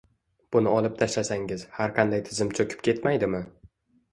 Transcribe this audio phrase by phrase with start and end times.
[0.55, 3.45] Buni olib tashlasangiz, har qanday tizim cho‘kib ketmaydimi?